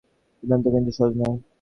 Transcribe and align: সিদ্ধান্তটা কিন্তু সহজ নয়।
সিদ্ধান্তটা 0.43 0.69
কিন্তু 0.75 0.91
সহজ 0.97 1.13
নয়। 1.21 1.37